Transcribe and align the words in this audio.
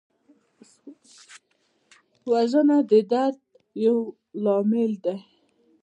وژنه 2.31 2.77
د 2.89 2.91
درد 3.11 3.39
یو 3.85 3.97
لامل 4.43 4.91
دی 5.03 5.17